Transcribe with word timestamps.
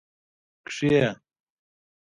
کښې 0.65 1.09